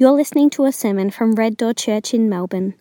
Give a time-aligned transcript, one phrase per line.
[0.00, 2.72] You're listening to a sermon from Red Door Church in Melbourne.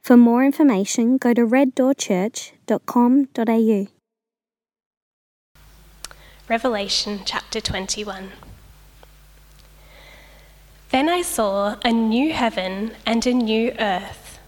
[0.00, 3.86] For more information, go to reddoorchurch.com.au.
[6.48, 8.32] Revelation chapter 21.
[10.90, 14.40] Then I saw a new heaven and a new earth,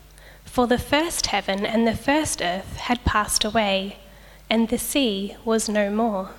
[0.45, 3.99] for the first heaven and the first earth had passed away,
[4.51, 6.31] and the sea was no more.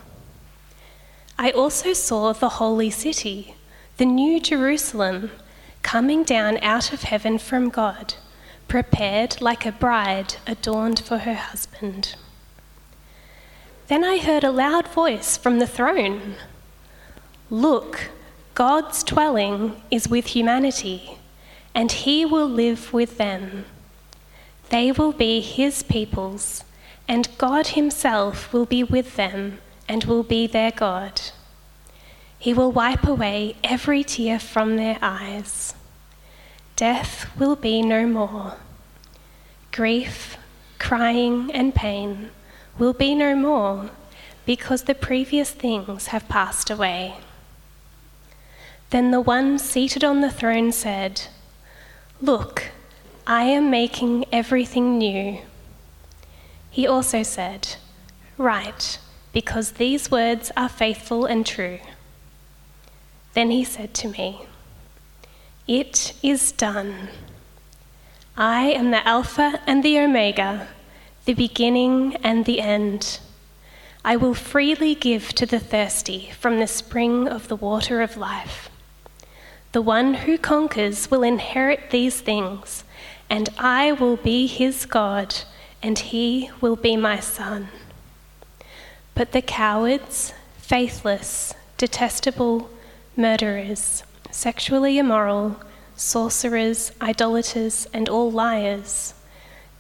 [1.37, 3.55] I also saw the holy city,
[3.95, 5.31] the new Jerusalem
[5.81, 8.15] coming down out of heaven from God,
[8.67, 12.15] prepared like a bride adorned for her husband.
[13.87, 16.35] Then I heard a loud voice from the throne
[17.49, 18.11] Look,
[18.53, 21.17] God's dwelling is with humanity,
[21.73, 23.65] and he will live with them.
[24.69, 26.63] They will be his peoples,
[27.07, 31.21] and God himself will be with them and will be their God.
[32.39, 35.73] He will wipe away every tear from their eyes.
[36.77, 38.55] Death will be no more.
[39.73, 40.37] Grief,
[40.79, 42.31] crying, and pain
[42.77, 43.89] will be no more
[44.45, 47.15] because the previous things have passed away.
[48.89, 51.23] Then the one seated on the throne said,
[52.21, 52.71] Look,
[53.27, 55.39] I am making everything new.
[56.71, 57.75] He also said,
[58.37, 58.99] Write,
[59.33, 61.79] because these words are faithful and true.
[63.39, 64.41] Then he said to me,
[65.65, 67.07] It is done.
[68.35, 70.67] I am the Alpha and the Omega,
[71.23, 73.21] the beginning and the end.
[74.03, 78.69] I will freely give to the thirsty from the spring of the water of life.
[79.71, 82.83] The one who conquers will inherit these things,
[83.29, 85.33] and I will be his God,
[85.81, 87.69] and he will be my son.
[89.15, 92.69] But the cowards, faithless, detestable,
[93.19, 95.57] murderers, sexually immoral,
[95.95, 99.13] sorcerers, idolaters, and all liars.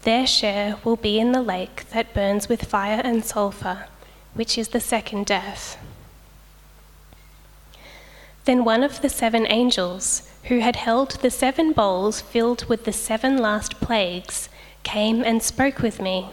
[0.03, 3.87] Their share will be in the lake that burns with fire and sulfur,
[4.33, 5.77] which is the second death.
[8.45, 12.93] Then one of the seven angels, who had held the seven bowls filled with the
[12.93, 14.49] seven last plagues,
[14.83, 16.29] came and spoke with me.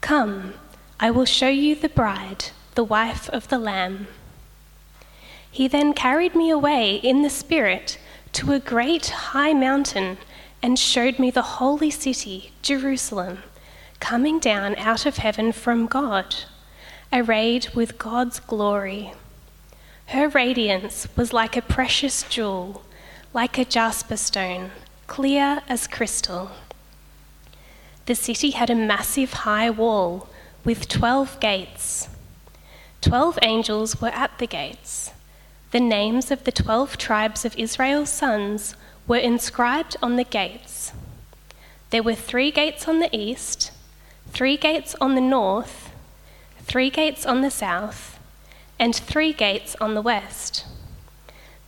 [0.00, 0.54] Come,
[1.00, 4.08] I will show you the bride, the wife of the Lamb.
[5.56, 7.98] He then carried me away in the Spirit
[8.34, 10.18] to a great high mountain
[10.62, 13.38] and showed me the holy city, Jerusalem,
[13.98, 16.36] coming down out of heaven from God,
[17.10, 19.14] arrayed with God's glory.
[20.08, 22.82] Her radiance was like a precious jewel,
[23.32, 24.72] like a jasper stone,
[25.06, 26.50] clear as crystal.
[28.04, 30.28] The city had a massive high wall
[30.66, 32.10] with twelve gates.
[33.00, 35.12] Twelve angels were at the gates.
[35.76, 38.76] The names of the twelve tribes of Israel's sons
[39.06, 40.94] were inscribed on the gates.
[41.90, 43.72] There were three gates on the east,
[44.28, 45.90] three gates on the north,
[46.60, 48.18] three gates on the south,
[48.78, 50.64] and three gates on the west.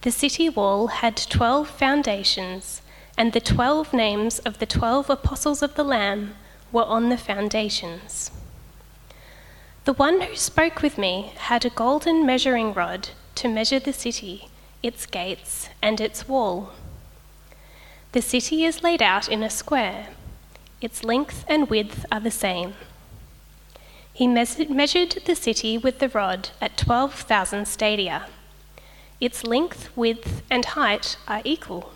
[0.01, 2.81] The city wall had twelve foundations,
[3.19, 6.35] and the twelve names of the twelve apostles of the Lamb
[6.73, 8.31] were on the foundations.
[9.85, 14.49] The one who spoke with me had a golden measuring rod to measure the city,
[14.83, 16.73] its gates, and its wall.
[18.11, 20.09] The city is laid out in a square.
[20.81, 22.75] Its length and width are the same.
[24.13, 28.27] He measured the city with the rod at 12,000 stadia.
[29.21, 31.93] Its length, width, and height are equal.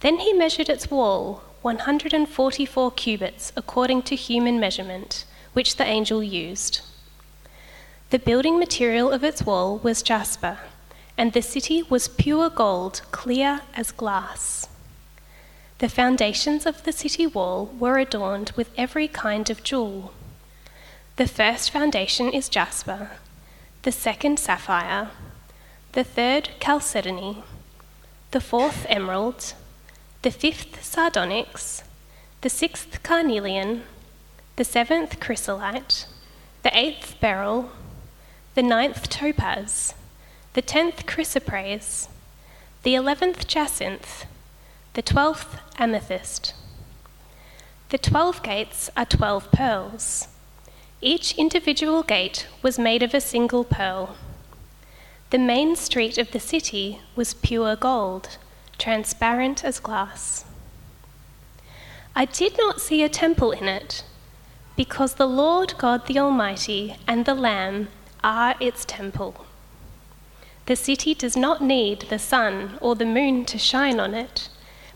[0.00, 5.24] Then he measured its wall, 144 cubits, according to human measurement,
[5.54, 6.82] which the angel used.
[8.10, 10.58] The building material of its wall was jasper,
[11.16, 14.68] and the city was pure gold, clear as glass.
[15.78, 20.12] The foundations of the city wall were adorned with every kind of jewel.
[21.16, 23.10] The first foundation is jasper,
[23.82, 25.10] the second sapphire,
[25.92, 27.42] the third chalcedony,
[28.30, 29.54] the fourth emerald,
[30.22, 31.82] the fifth sardonyx,
[32.40, 33.82] the sixth carnelian,
[34.56, 36.06] the seventh chrysolite,
[36.62, 37.70] the eighth beryl,
[38.54, 39.94] the ninth topaz,
[40.52, 42.08] the tenth chrysoprase,
[42.84, 44.26] the eleventh jacinth,
[44.92, 46.54] the twelfth amethyst.
[47.88, 50.28] The twelve gates are twelve pearls.
[51.00, 54.16] Each individual gate was made of a single pearl.
[55.30, 58.38] The main street of the city was pure gold,
[58.78, 60.44] transparent as glass.
[62.14, 64.04] I did not see a temple in it,
[64.76, 67.88] because the Lord God the Almighty and the Lamb
[68.24, 69.46] are its temple.
[70.66, 74.48] The city does not need the sun or the moon to shine on it,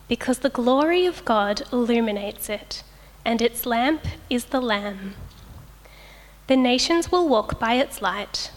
[0.07, 2.83] because the glory of God illuminates it,
[3.23, 5.13] and its lamp is the Lamb.
[6.47, 8.51] The nations will walk by its light,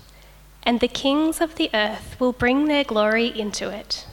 [0.62, 4.06] and the kings of the earth will bring their glory into it.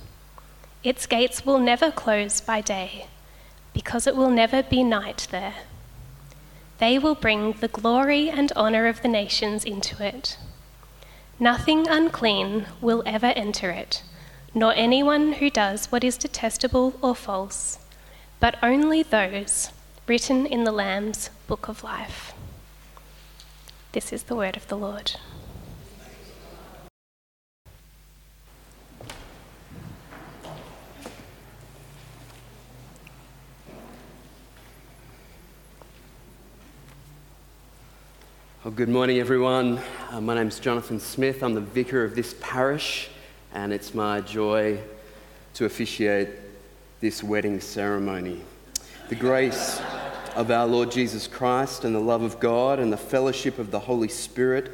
[0.84, 3.06] Its gates will never close by day,
[3.74, 5.56] because it will never be night there.
[6.80, 10.38] They will bring the glory and honour of the nations into it.
[11.42, 14.04] Nothing unclean will ever enter it,
[14.54, 17.80] nor anyone who does what is detestable or false,
[18.42, 19.72] but only those
[20.06, 22.34] written in the Lamb's book of life.
[23.94, 25.14] This is the word of the Lord.
[38.66, 39.80] Well, good morning, everyone.
[40.12, 41.44] Uh, my name's Jonathan Smith.
[41.44, 43.10] I'm the vicar of this parish,
[43.54, 44.80] and it's my joy
[45.54, 46.30] to officiate
[47.00, 48.42] this wedding ceremony.
[49.10, 49.80] The grace
[50.36, 53.78] of our Lord Jesus Christ and the love of God and the fellowship of the
[53.82, 54.72] Holy Spirit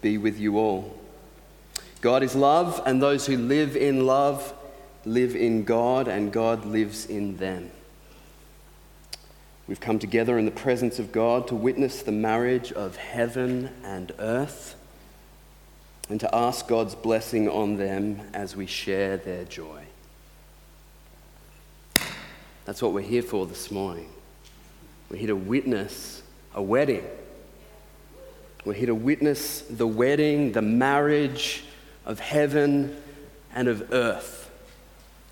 [0.00, 0.98] be with you all.
[2.00, 4.52] God is love, and those who live in love
[5.04, 7.70] live in God, and God lives in them.
[9.72, 14.12] We've come together in the presence of God to witness the marriage of heaven and
[14.18, 14.74] earth
[16.10, 19.84] and to ask God's blessing on them as we share their joy.
[22.66, 24.10] That's what we're here for this morning.
[25.08, 26.22] We're here to witness
[26.54, 27.06] a wedding.
[28.66, 31.64] We're here to witness the wedding, the marriage
[32.04, 32.94] of heaven
[33.54, 34.50] and of earth.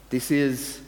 [0.08, 0.80] This is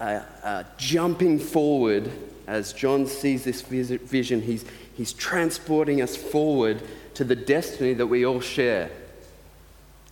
[0.00, 2.10] a, a jumping forward
[2.46, 4.64] as John sees this vision, he's,
[4.94, 6.80] he's transporting us forward
[7.14, 8.90] to the destiny that we all share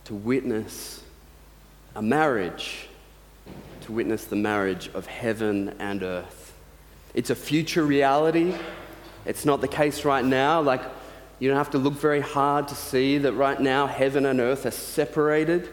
[0.05, 1.01] to witness
[1.95, 2.87] a marriage,
[3.81, 6.53] to witness the marriage of heaven and earth.
[7.13, 8.53] It's a future reality.
[9.25, 10.61] It's not the case right now.
[10.61, 10.81] Like,
[11.39, 14.65] you don't have to look very hard to see that right now heaven and earth
[14.65, 15.69] are separated.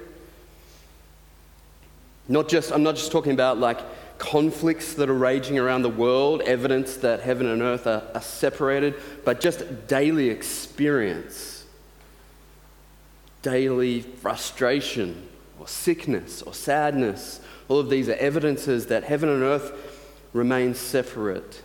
[2.28, 3.80] Not just, I'm not just talking about like
[4.22, 8.94] conflicts that are raging around the world, evidence that heaven and earth are, are separated,
[9.24, 11.64] but just daily experience,
[13.42, 15.28] daily frustration
[15.58, 17.40] or sickness or sadness.
[17.66, 19.72] All of these are evidences that heaven and earth
[20.32, 21.60] remain separate.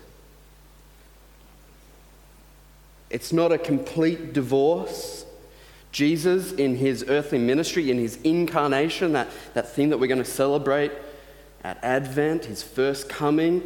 [3.11, 5.25] It's not a complete divorce.
[5.91, 10.25] Jesus, in his earthly ministry, in his incarnation, that, that thing that we're going to
[10.25, 10.91] celebrate
[11.63, 13.63] at Advent, his first coming,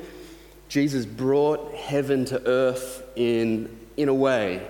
[0.70, 4.66] Jesus brought heaven to earth in, in a way.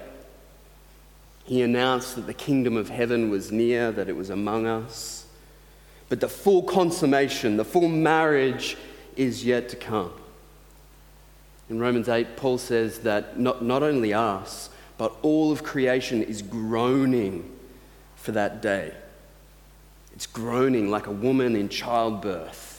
[1.46, 5.26] He announced that the kingdom of heaven was near, that it was among us.
[6.10, 8.78] But the full consummation, the full marriage
[9.16, 10.12] is yet to come.
[11.70, 16.42] In Romans 8, Paul says that not, not only us, but all of creation is
[16.42, 17.50] groaning
[18.16, 18.94] for that day.
[20.14, 22.71] It's groaning like a woman in childbirth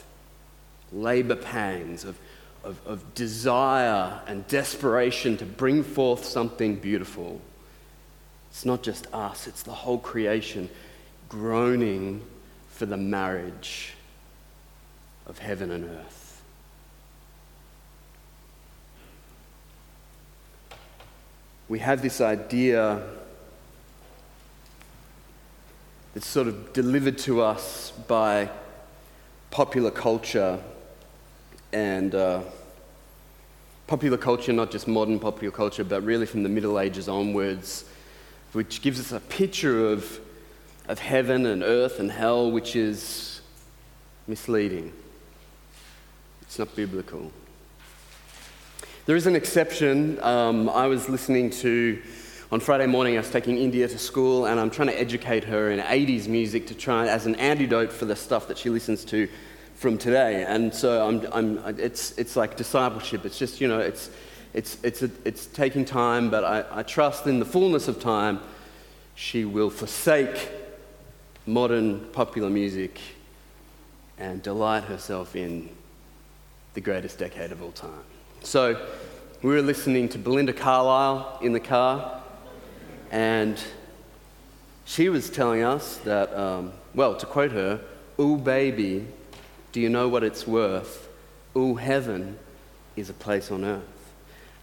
[0.93, 2.17] labor pangs, of,
[2.63, 7.41] of, of desire and desperation to bring forth something beautiful.
[8.49, 10.69] It's not just us, it's the whole creation
[11.27, 12.21] groaning
[12.69, 13.93] for the marriage
[15.25, 16.41] of heaven and earth.
[21.67, 23.01] We have this idea
[26.13, 28.49] that's sort of delivered to us by
[29.49, 30.59] popular culture
[31.73, 32.41] and uh,
[33.87, 37.85] popular culture, not just modern popular culture, but really from the Middle Ages onwards,
[38.53, 40.19] which gives us a picture of,
[40.87, 43.41] of heaven and earth and hell, which is
[44.27, 44.93] misleading.
[46.43, 47.31] It's not biblical.
[49.05, 50.21] There is an exception.
[50.23, 52.01] Um, I was listening to,
[52.51, 55.71] on Friday morning, I was taking India to school, and I'm trying to educate her
[55.71, 59.27] in 80s music to try as an antidote for the stuff that she listens to
[59.83, 60.45] from today.
[60.47, 63.25] And so I'm, I'm, it's, it's like discipleship.
[63.25, 64.09] It's just, you know, it's,
[64.53, 68.39] it's, it's, a, it's taking time, but I, I trust in the fullness of time,
[69.15, 70.49] she will forsake
[71.45, 72.97] modern popular music
[74.17, 75.67] and delight herself in
[76.75, 78.05] the greatest decade of all time.
[78.41, 78.87] So
[79.41, 82.21] we were listening to Belinda Carlisle in the car,
[83.11, 83.61] and
[84.85, 87.81] she was telling us that, um, well, to quote her,
[88.17, 89.07] "Ooh, baby,
[89.73, 91.09] do you know what it's worth?
[91.55, 92.37] Oh, heaven
[92.95, 93.83] is a place on earth.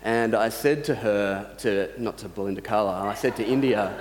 [0.02, 3.93] And I said to her, to, not to Belinda Carlisle, I said to India,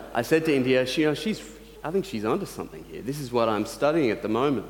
[0.14, 1.42] I said to India, she, you know, she's,
[1.82, 3.00] I think she's onto something here.
[3.00, 4.66] This is what I'm studying at the moment.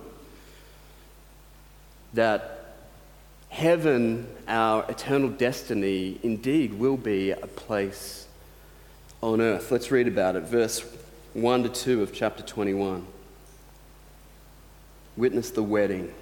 [2.14, 2.76] That
[3.48, 8.28] heaven, our eternal destiny, indeed will be a place
[9.22, 9.70] on earth.
[9.72, 10.44] Let's read about it.
[10.44, 10.84] Verse
[11.34, 13.06] 1 to 2 of chapter 21.
[15.20, 16.14] Witness the wedding.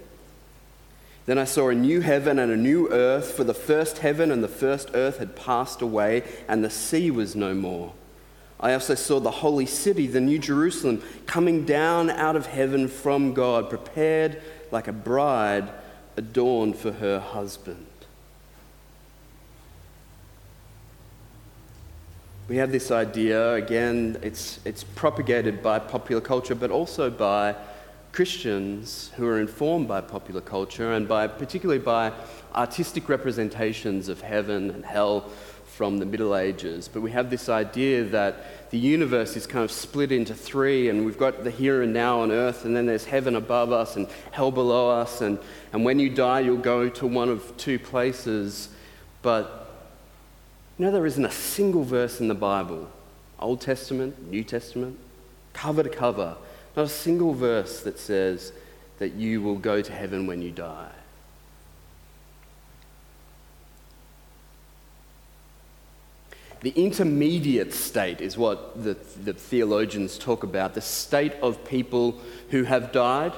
[1.27, 4.43] Then I saw a new heaven and a new earth, for the first heaven and
[4.43, 7.93] the first earth had passed away, and the sea was no more.
[8.59, 13.35] I also saw the holy city, the new Jerusalem, coming down out of heaven from
[13.35, 15.71] God, prepared like a bride
[16.17, 17.87] adorned for her husband.
[22.49, 27.55] We have this idea, again, it's, it's propagated by popular culture, but also by
[28.13, 32.13] Christians who are informed by popular culture and by, particularly by
[32.55, 35.31] artistic representations of heaven and hell
[35.79, 36.89] from the Middle Ages.
[36.89, 41.07] But we have this idea that the universe is kind of split into three, and
[41.07, 44.09] we've got the here and now on earth, and then there's heaven above us and
[44.33, 45.39] hell below us, and,
[45.73, 48.71] and when you die, you'll go to one of two places.
[49.23, 49.71] But
[50.77, 52.91] you know, there isn't a single verse in the Bible,
[53.39, 54.99] Old Testament, New Testament,
[55.53, 56.37] cover to cover,
[56.77, 58.53] not a single verse that says
[58.99, 60.91] that you will go to heaven when you die.
[66.61, 72.19] The intermediate state is what the, the theologians talk about the state of people
[72.51, 73.33] who have died,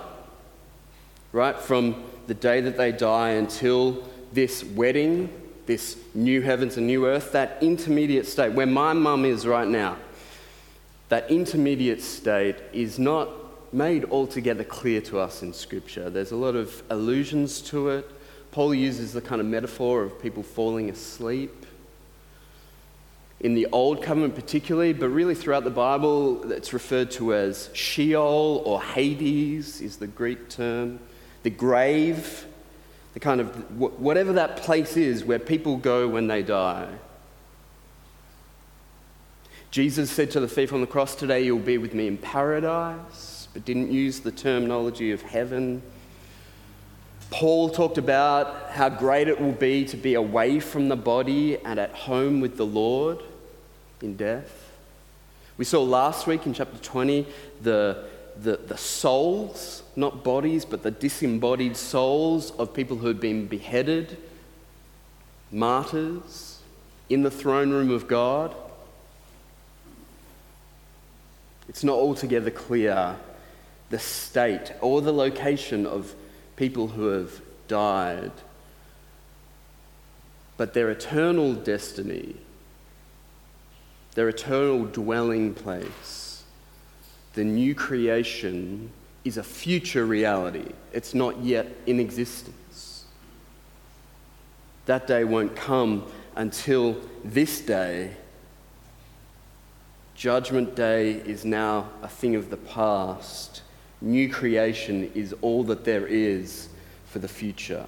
[1.32, 1.58] right?
[1.58, 5.28] From the day that they die until this wedding,
[5.66, 9.98] this new heavens and new earth, that intermediate state where my mum is right now,
[11.10, 13.28] that intermediate state is not
[13.72, 16.08] made altogether clear to us in Scripture.
[16.08, 18.10] There's a lot of allusions to it.
[18.50, 21.66] Paul uses the kind of metaphor of people falling asleep
[23.40, 28.62] in the Old Covenant, particularly, but really throughout the Bible, it's referred to as Sheol
[28.66, 31.00] or Hades, is the Greek term.
[31.42, 32.46] The grave,
[33.14, 33.48] the kind of
[33.78, 36.88] whatever that place is where people go when they die.
[39.70, 43.46] Jesus said to the thief on the cross, Today you'll be with me in paradise,
[43.52, 45.80] but didn't use the terminology of heaven.
[47.30, 51.78] Paul talked about how great it will be to be away from the body and
[51.78, 53.20] at home with the Lord
[54.02, 54.72] in death.
[55.56, 57.24] We saw last week in chapter 20
[57.62, 58.06] the,
[58.42, 64.18] the, the souls, not bodies, but the disembodied souls of people who had been beheaded,
[65.52, 66.60] martyrs,
[67.08, 68.52] in the throne room of God.
[71.70, 73.16] It's not altogether clear
[73.88, 76.14] the state or the location of
[76.56, 78.32] people who have died,
[80.58, 82.36] but their eternal destiny
[84.14, 86.42] their eternal dwelling place.
[87.34, 88.90] The new creation
[89.24, 93.04] is a future reality, it's not yet in existence.
[94.86, 98.16] That day won't come until this day.
[100.20, 103.62] Judgment Day is now a thing of the past.
[104.02, 106.68] New creation is all that there is
[107.06, 107.86] for the future.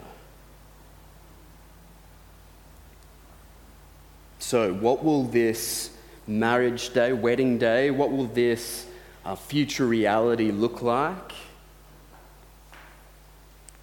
[4.39, 5.95] So, what will this
[6.27, 7.91] marriage day, wedding day?
[7.91, 8.87] What will this
[9.27, 11.33] uh, future reality look like?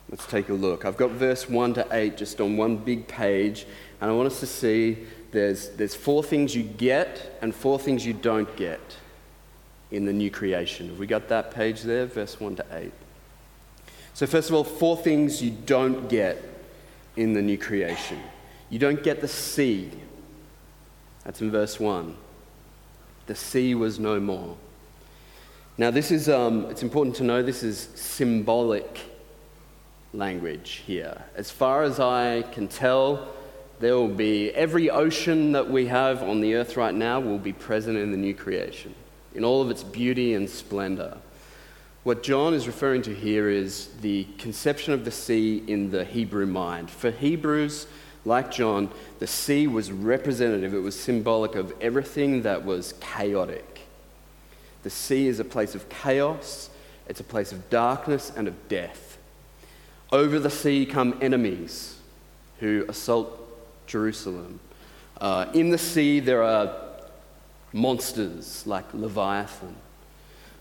[0.09, 0.85] Let's take a look.
[0.85, 3.67] I've got verse 1 to 8 just on one big page,
[4.01, 8.05] and I want us to see there's, there's four things you get and four things
[8.05, 8.97] you don't get
[9.91, 10.89] in the new creation.
[10.89, 12.05] Have we got that page there?
[12.05, 12.91] Verse 1 to 8.
[14.13, 16.43] So, first of all, four things you don't get
[17.15, 18.19] in the new creation.
[18.69, 19.89] You don't get the sea.
[21.23, 22.15] That's in verse 1
[23.29, 24.57] the sea was no more.
[25.77, 28.99] Now, this is, um, it's important to know this is symbolic
[30.13, 31.15] language here.
[31.35, 33.27] As far as I can tell,
[33.79, 37.53] there will be every ocean that we have on the earth right now will be
[37.53, 38.93] present in the new creation,
[39.33, 41.17] in all of its beauty and splendor.
[42.03, 46.45] What John is referring to here is the conception of the sea in the Hebrew
[46.45, 46.89] mind.
[46.89, 47.87] For Hebrews,
[48.25, 53.81] like John, the sea was representative, it was symbolic of everything that was chaotic.
[54.83, 56.69] The sea is a place of chaos,
[57.07, 59.17] it's a place of darkness and of death.
[60.11, 61.97] Over the sea come enemies
[62.59, 63.38] who assault
[63.89, 64.59] Jerusalem.
[65.19, 66.73] Uh, in the sea, there are
[67.73, 69.75] monsters like Leviathan.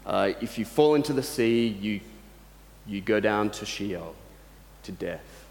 [0.05, 2.01] Uh, if you fall into the sea, you,
[2.87, 4.15] you go down to Sheol,
[4.83, 5.45] to death.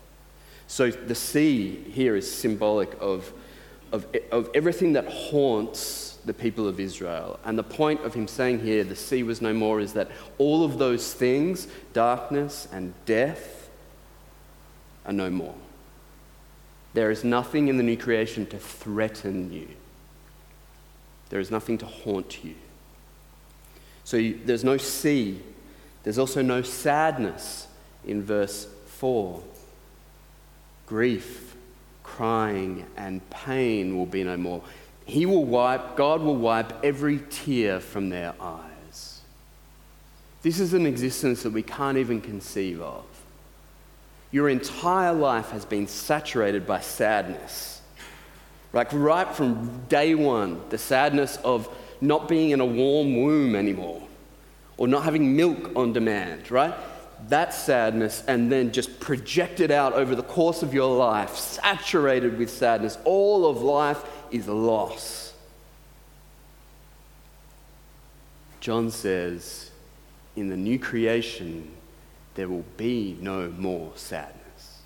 [0.68, 3.32] So the sea here is symbolic of,
[3.92, 7.40] of, of everything that haunts the people of Israel.
[7.46, 10.66] And the point of him saying here, the sea was no more, is that all
[10.66, 13.70] of those things, darkness and death,
[15.06, 15.56] are no more.
[16.98, 19.68] There is nothing in the new creation to threaten you.
[21.30, 22.56] There is nothing to haunt you.
[24.04, 25.40] So you, there's no sea.
[26.02, 27.68] There's also no sadness
[28.04, 29.44] in verse 4.
[30.88, 31.56] Grief,
[32.02, 34.64] crying, and pain will be no more.
[35.06, 39.22] He will wipe, God will wipe every tear from their eyes.
[40.42, 43.06] This is an existence that we can't even conceive of.
[44.32, 47.82] Your entire life has been saturated by sadness.
[48.74, 51.70] Like right from day one, the sadness of
[52.02, 54.02] not being in a warm womb anymore
[54.78, 56.74] or not having milk on demand, right?
[57.30, 62.50] That sadness, and then just projected out over the course of your life, saturated with
[62.50, 62.98] sadness.
[63.06, 65.34] All of life is loss.
[68.60, 69.72] John says,
[70.36, 71.72] in the new creation,
[72.38, 74.80] there will be no more sadness.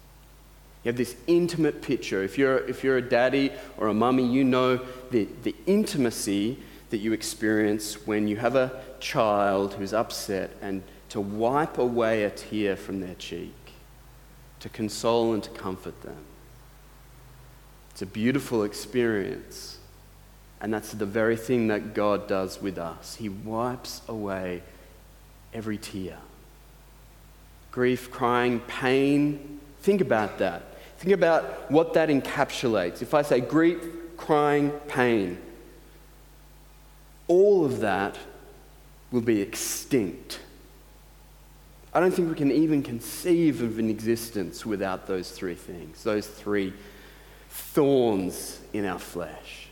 [0.84, 2.24] You have this intimate picture.
[2.24, 4.80] If you're, if you're a daddy or a mummy, you know
[5.12, 6.58] the, the intimacy
[6.90, 12.30] that you experience when you have a child who's upset and to wipe away a
[12.30, 13.54] tear from their cheek,
[14.62, 16.24] to console and to comfort them.
[17.92, 19.78] It's a beautiful experience.
[20.62, 23.16] And that's the very thing that God does with us.
[23.16, 24.64] He wipes away
[25.54, 26.18] every tear.
[27.72, 29.60] Grief, crying, pain.
[29.82, 30.64] Think about that.
[30.98, 33.02] Think about what that encapsulates.
[33.02, 33.84] If I say grief,
[34.18, 35.40] crying, pain,
[37.28, 38.18] all of that
[39.12, 40.40] will be extinct.
[41.94, 46.28] I don't think we can even conceive of an existence without those three things, those
[46.28, 46.74] three
[47.50, 49.68] thorns in our flesh.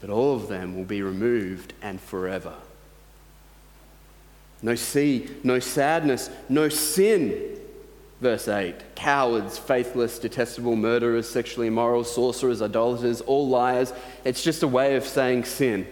[0.00, 2.54] But all of them will be removed and forever.
[4.62, 7.52] No sea, no sadness, no sin
[8.22, 13.92] Verse 8 cowards, faithless, detestable, murderers, sexually immoral, sorcerers, idolaters, all liars.
[14.24, 15.88] It's just a way of saying sin.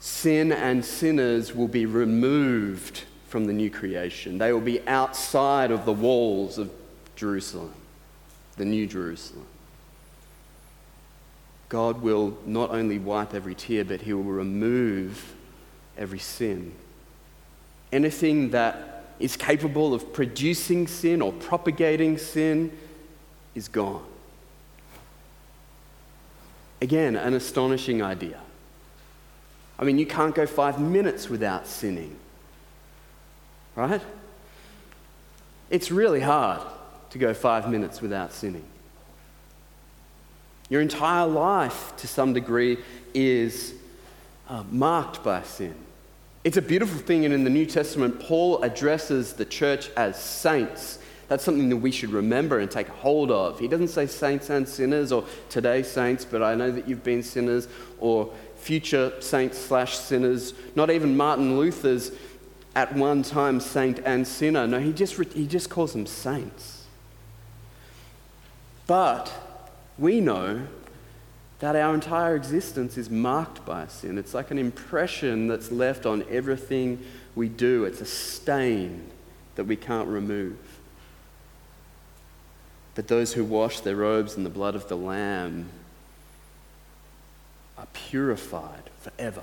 [0.00, 4.38] Sin and sinners will be removed from the new creation.
[4.38, 6.68] They will be outside of the walls of
[7.14, 7.72] Jerusalem,
[8.56, 9.46] the new Jerusalem.
[11.68, 15.35] God will not only wipe every tear, but He will remove
[15.96, 16.72] every sin.
[17.92, 22.70] Anything that is capable of producing sin or propagating sin
[23.54, 24.04] is gone.
[26.82, 28.38] Again, an astonishing idea.
[29.78, 32.16] I mean, you can't go five minutes without sinning,
[33.74, 34.00] right?
[35.70, 36.62] It's really hard
[37.10, 38.64] to go five minutes without sinning.
[40.68, 42.78] Your entire life, to some degree,
[43.14, 43.74] is
[44.48, 45.74] uh, marked by sin.
[46.46, 51.00] It's a beautiful thing, and in the New Testament, Paul addresses the church as saints.
[51.26, 53.58] That's something that we should remember and take hold of.
[53.58, 57.24] He doesn't say saints and sinners or today saints, but I know that you've been
[57.24, 57.66] sinners
[57.98, 60.54] or future saints slash sinners.
[60.76, 62.12] Not even Martin Luther's
[62.76, 64.68] at one time saint and sinner.
[64.68, 66.84] No, he just, he just calls them saints.
[68.86, 69.32] But
[69.98, 70.68] we know
[71.58, 74.18] that our entire existence is marked by sin.
[74.18, 77.02] It's like an impression that's left on everything
[77.34, 79.10] we do, it's a stain
[79.56, 80.56] that we can't remove.
[82.94, 85.68] But those who wash their robes in the blood of the Lamb
[87.76, 89.42] are purified forever.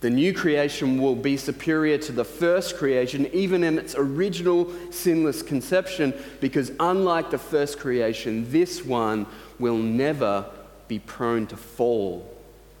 [0.00, 5.42] The new creation will be superior to the first creation, even in its original sinless
[5.42, 9.26] conception, because unlike the first creation, this one
[9.58, 10.44] will never
[10.86, 12.30] be prone to fall.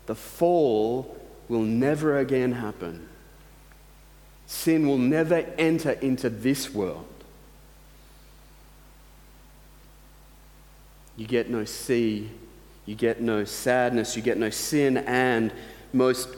[0.04, 1.16] The fall
[1.48, 3.08] will never again happen.
[4.46, 7.06] Sin will never enter into this world.
[11.16, 12.30] You get no sea,
[12.84, 15.50] you get no sadness, you get no sin, and
[15.92, 16.28] most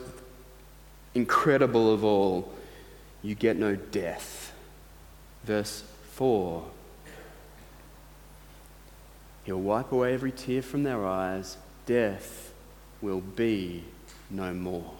[1.13, 2.51] incredible of all,
[3.21, 4.53] you get no death.
[5.43, 6.65] Verse 4
[9.45, 11.57] He'll wipe away every tear from their eyes.
[11.85, 12.53] Death
[13.01, 13.83] will be
[14.29, 14.93] no more.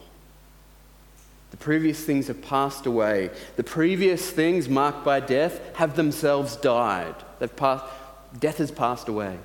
[1.52, 3.30] The previous things have passed away.
[3.58, 7.16] The previous things marked by death have themselves died.
[7.40, 7.86] They've passed,
[8.40, 9.38] death has passed away.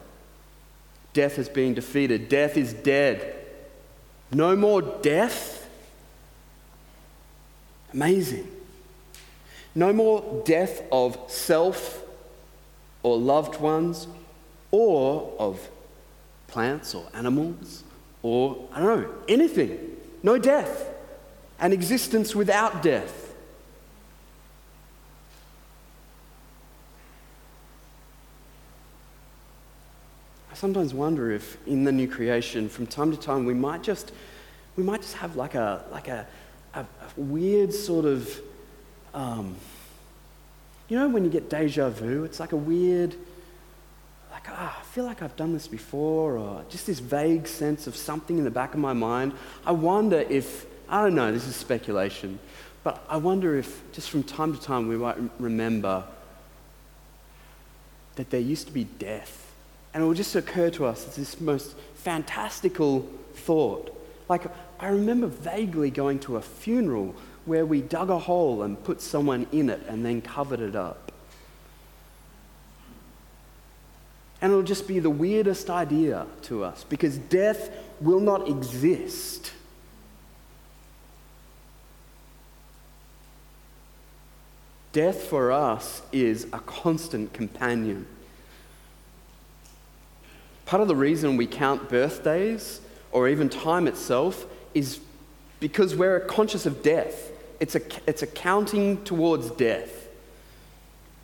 [1.12, 2.28] Death has been defeated.
[2.28, 3.36] Death is dead.
[4.32, 5.63] No more death
[7.94, 8.50] Amazing.
[9.74, 12.02] No more death of self
[13.04, 14.08] or loved ones
[14.72, 15.68] or of
[16.48, 17.84] plants or animals
[18.22, 19.96] or, I don't know, anything.
[20.24, 20.90] No death.
[21.60, 23.32] An existence without death.
[30.50, 34.12] I sometimes wonder if in the new creation, from time to time, we might just,
[34.76, 36.26] we might just have like a, like a,
[36.74, 38.40] a, a weird sort of,
[39.12, 39.56] um,
[40.88, 43.14] you know, when you get deja vu, it's like a weird,
[44.30, 47.96] like, ah, I feel like I've done this before, or just this vague sense of
[47.96, 49.32] something in the back of my mind.
[49.64, 52.38] I wonder if, I don't know, this is speculation,
[52.82, 56.04] but I wonder if just from time to time we might remember
[58.16, 59.52] that there used to be death.
[59.92, 63.90] And it will just occur to us as this most fantastical thought.
[64.28, 64.44] Like,
[64.78, 69.46] I remember vaguely going to a funeral where we dug a hole and put someone
[69.52, 71.12] in it and then covered it up.
[74.40, 79.52] And it'll just be the weirdest idea to us because death will not exist.
[84.92, 88.06] Death for us is a constant companion.
[90.66, 92.80] Part of the reason we count birthdays
[93.12, 95.00] or even time itself is
[95.60, 97.30] because we're conscious of death.
[97.60, 100.08] It's a, it's a counting towards death.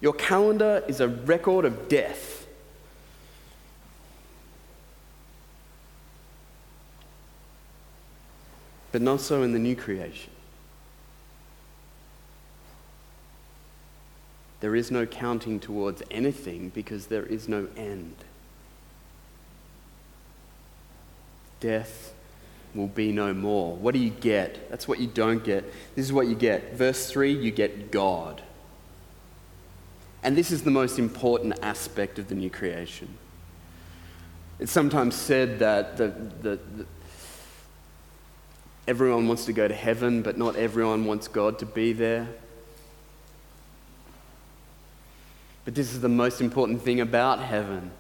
[0.01, 2.47] Your calendar is a record of death.
[8.93, 10.31] But not so in the new creation.
[14.61, 18.17] There is no counting towards anything because there is no end.
[21.61, 22.15] Death
[22.75, 23.75] will be no more.
[23.77, 24.71] What do you get?
[24.71, 25.65] That's what you don't get.
[25.95, 26.75] This is what you get.
[26.75, 28.43] Verse 3 you get God.
[30.23, 33.09] And this is the most important aspect of the new creation.
[34.59, 36.09] It's sometimes said that the,
[36.43, 36.87] the, the,
[38.87, 42.29] everyone wants to go to heaven, but not everyone wants God to be there.
[45.65, 47.91] But this is the most important thing about heaven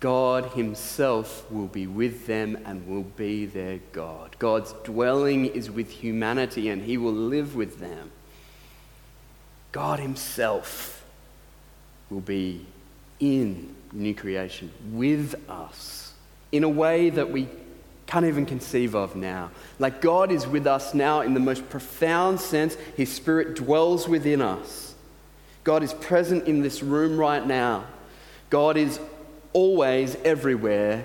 [0.00, 4.36] God Himself will be with them and will be their God.
[4.38, 8.12] God's dwelling is with humanity and He will live with them.
[9.72, 11.04] God Himself
[12.10, 12.64] will be
[13.18, 16.12] in new creation with us
[16.52, 17.48] in a way that we
[18.06, 19.50] can't even conceive of now.
[19.78, 24.40] Like God is with us now in the most profound sense, His Spirit dwells within
[24.40, 24.94] us.
[25.64, 27.84] God is present in this room right now.
[28.48, 28.98] God is
[29.52, 31.04] always everywhere,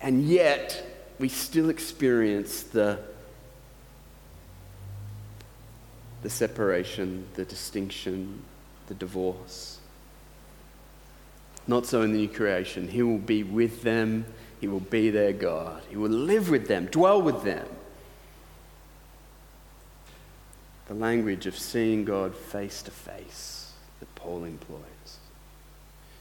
[0.00, 0.84] and yet
[1.18, 2.98] we still experience the,
[6.22, 8.42] the separation, the distinction,
[8.86, 9.78] the divorce.
[11.66, 12.88] Not so in the new creation.
[12.88, 14.26] He will be with them,
[14.60, 17.66] He will be their God, He will live with them, dwell with them.
[20.86, 24.93] The language of seeing God face to face that Paul employs.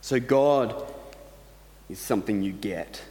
[0.04, 0.84] So, God
[1.90, 3.02] is something you get.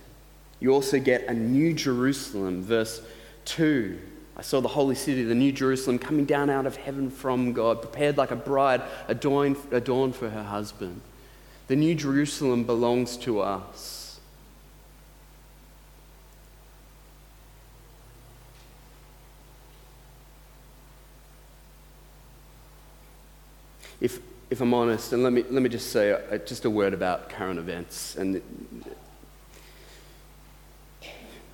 [0.60, 2.62] You also get a new Jerusalem.
[2.62, 3.00] Verse
[3.46, 3.98] 2
[4.36, 7.80] I saw the holy city, the new Jerusalem, coming down out of heaven from God,
[7.80, 11.00] prepared like a bride adorned, adorned for her husband.
[11.68, 14.20] The new Jerusalem belongs to us.
[23.98, 24.20] If
[24.52, 27.30] if I'm honest, and let me, let me just say uh, just a word about
[27.30, 28.16] current events.
[28.16, 28.42] And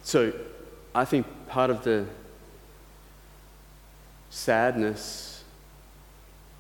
[0.03, 0.33] so
[0.97, 2.07] I think part of the
[4.31, 5.45] sadness,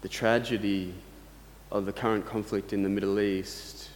[0.02, 0.94] the tragedy
[1.72, 3.88] of the current conflict in the Middle East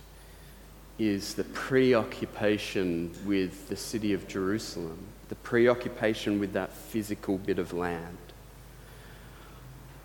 [0.99, 7.73] is the preoccupation with the city of Jerusalem, the preoccupation with that physical bit of
[7.73, 8.19] land.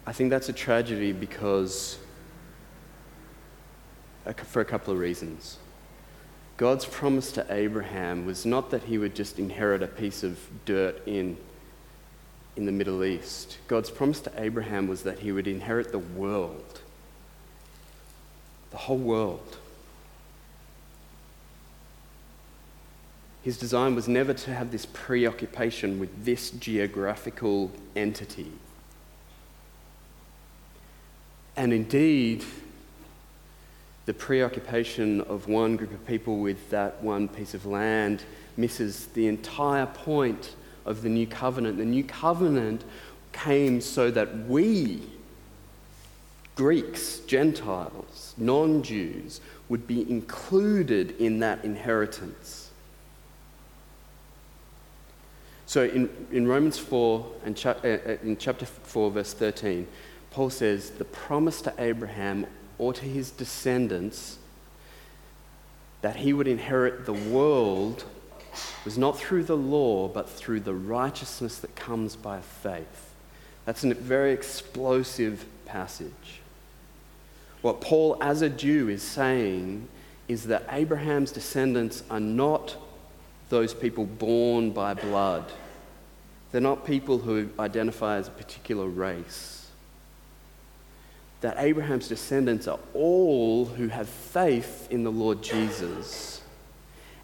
[0.06, 1.98] I think that's a tragedy because
[4.34, 5.58] for a couple of reasons.
[6.58, 11.02] God's promise to Abraham was not that he would just inherit a piece of dirt
[11.06, 11.38] in,
[12.56, 13.60] in the Middle East.
[13.68, 16.82] God's promise to Abraham was that he would inherit the world,
[18.72, 19.58] the whole world.
[23.44, 28.52] His design was never to have this preoccupation with this geographical entity.
[31.56, 32.44] And indeed,
[34.08, 38.24] the preoccupation of one group of people with that one piece of land
[38.56, 41.78] misses the entire point of the new covenant.
[41.78, 42.86] The new covenant
[43.34, 45.02] came so that we
[46.56, 52.72] Greeks, Gentiles, non Jews would be included in that inheritance.
[55.66, 59.86] So in, in Romans 4 and cha- uh, uh in chapter 4, verse 13,
[60.32, 64.38] Paul says, The promise to Abraham or to his descendants
[66.02, 68.04] that he would inherit the world
[68.86, 73.14] was not through the law, but through the righteousness that comes by faith.
[73.66, 76.42] That's a very explosive passage.
[77.62, 79.88] What Paul, as a Jew, is saying
[80.28, 82.76] is that Abraham's descendants are not
[83.50, 85.46] those people born by blood.
[86.52, 89.57] They're not people who identify as a particular race.
[91.42, 96.42] That Abraham's descendants are all who have faith in the Lord Jesus.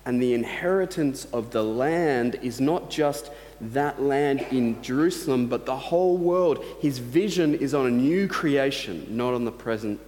[0.05, 5.77] And the inheritance of the land is not just that land in Jerusalem, but the
[5.77, 6.63] whole world.
[6.81, 9.99] His vision is on a new creation, not on the present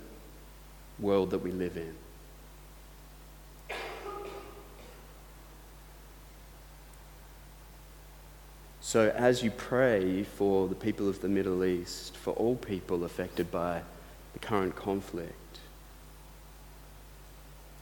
[0.99, 1.95] world that we live in.
[8.81, 13.49] So, as you pray for the people of the Middle East, for all people affected
[13.51, 13.81] by
[14.35, 15.59] the current conflict,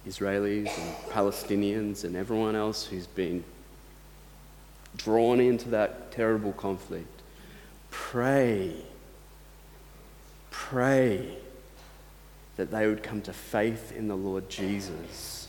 [0.07, 3.43] Israelis and Palestinians and everyone else who's been
[4.95, 7.21] drawn into that terrible conflict,
[7.89, 8.75] pray,
[10.51, 11.37] pray
[12.55, 15.47] that they would come to faith in the Lord Jesus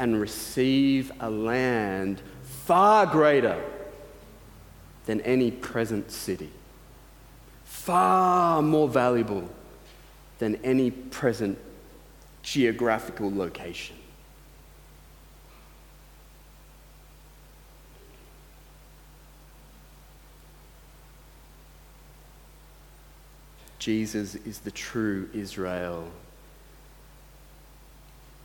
[0.00, 3.62] and receive a land far greater
[5.06, 6.50] than any present city,
[7.64, 9.48] far more valuable
[10.42, 11.56] than any present
[12.42, 13.94] geographical location.
[23.78, 26.10] Jesus is the true Israel.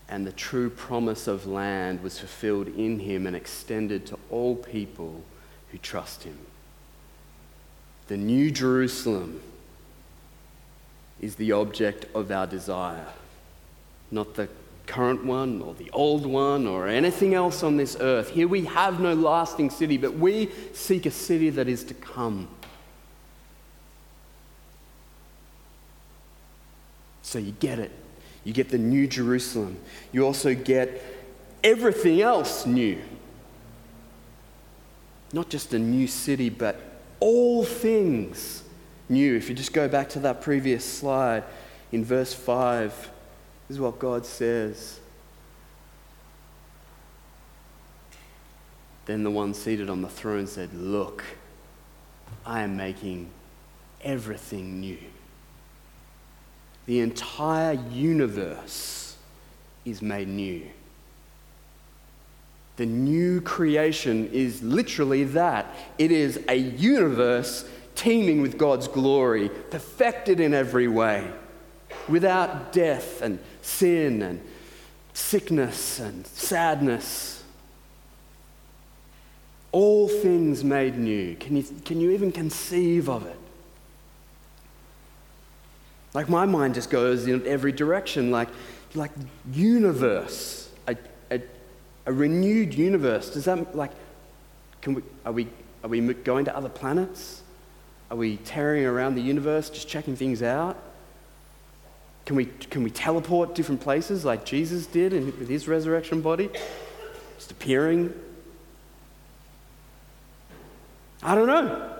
[0.07, 5.23] And the true promise of land was fulfilled in him and extended to all people
[5.71, 6.37] who trust him.
[8.07, 9.41] The New Jerusalem
[11.21, 13.07] is the object of our desire,
[14.11, 14.47] not the
[14.85, 18.29] current one or the old one or anything else on this earth.
[18.29, 22.47] Here we have no lasting city, but we seek a city that is to come.
[27.21, 27.91] So you get it.
[28.45, 29.77] You get the new Jerusalem.
[30.13, 31.03] You also get
[31.63, 33.01] everything else new.
[35.33, 36.79] Not just a new city, but
[37.19, 38.63] all things
[39.09, 39.35] new.
[39.35, 41.43] If you just go back to that previous slide
[41.91, 42.91] in verse 5,
[43.67, 44.99] this is what God says.
[49.05, 51.23] Then the one seated on the throne said, Look,
[52.45, 53.29] I am making
[54.01, 54.99] everything new
[56.87, 59.17] the entire universe
[59.85, 60.65] is made new.
[62.77, 70.39] The new creation is literally that it is a universe teeming with God's glory, perfected
[70.39, 71.29] in every way,
[72.07, 74.39] without death and sin and
[75.13, 77.43] sickness and sadness.
[79.73, 81.35] All things made new.
[81.35, 83.37] Can you, can you even conceive of it?
[86.13, 88.47] Like my mind just goes in every direction, like,
[88.95, 89.11] like
[89.51, 90.95] universe, a,
[91.29, 91.41] a,
[92.05, 93.31] a renewed universe.
[93.31, 93.91] Does that, like,
[94.81, 95.47] can we, are, we,
[95.83, 97.43] are we going to other planets?
[98.09, 100.77] Are we tearing around the universe, just checking things out?
[102.25, 106.49] Can we, can we teleport different places like Jesus did in, with his resurrection body?
[107.37, 108.13] Just appearing?
[111.23, 111.93] I don't know.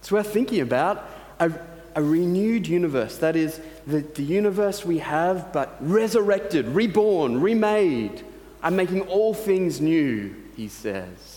[0.00, 1.08] It's worth thinking about.
[1.40, 1.52] A,
[1.96, 3.18] a renewed universe.
[3.18, 8.24] That is, the, the universe we have, but resurrected, reborn, remade.
[8.62, 11.33] I'm making all things new, he says.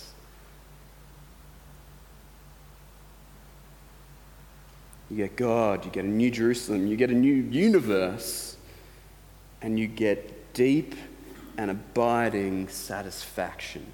[5.10, 8.58] You get God, you get a new Jerusalem, you get a new universe,
[9.62, 10.96] and you get deep
[11.58, 13.86] and abiding satisfaction.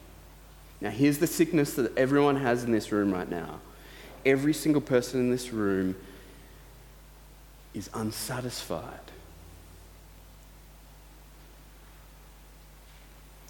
[0.82, 3.60] Now, here's the sickness that everyone has in this room right now.
[4.26, 5.96] Every single person in this room
[7.74, 9.00] is unsatisfied.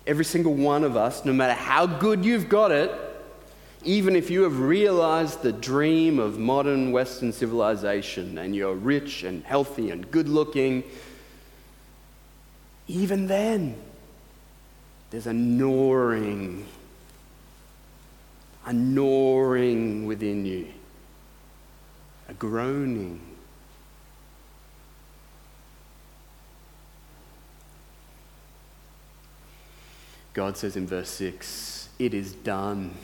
[0.05, 2.91] Every single one of us, no matter how good you've got it,
[3.83, 9.43] even if you have realized the dream of modern Western civilization and you're rich and
[9.43, 10.83] healthy and good looking,
[12.87, 13.75] even then,
[15.09, 16.65] there's a gnawing,
[18.65, 20.67] a gnawing within you,
[22.29, 23.21] a groaning.
[30.33, 32.95] God says in verse 6, It is done.